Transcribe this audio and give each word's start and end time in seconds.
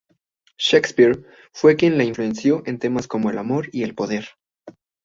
Shakespeare, 0.57 1.23
fue 1.53 1.75
quien 1.75 1.95
la 1.95 2.03
influenció 2.03 2.63
en 2.65 2.79
temas 2.79 3.07
como 3.07 3.29
el 3.29 3.37
amor 3.37 3.67
y 3.71 3.83
el 3.83 3.93
poder. 3.93 4.29